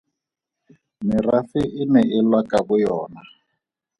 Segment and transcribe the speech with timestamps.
[1.07, 3.21] Merafe e ne e lwa ka boyona.